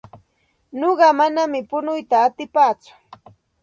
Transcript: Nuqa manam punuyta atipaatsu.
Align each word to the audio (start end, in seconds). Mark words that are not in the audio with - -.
Nuqa 0.79 1.07
manam 1.19 1.53
punuyta 1.69 2.17
atipaatsu. 2.27 2.91